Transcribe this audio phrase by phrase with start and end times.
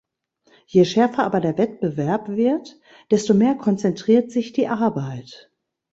[0.65, 2.79] Je schärfer aber der Wettbewerb wird,
[3.11, 5.51] desto mehr konzentriert sich die Arbeit.